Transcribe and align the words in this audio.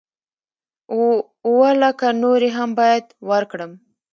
اووه 0.93 1.69
لکه 1.83 2.07
نورې 2.23 2.49
هم 2.57 2.69
بايد 2.77 3.05
ورکړم. 3.29 3.71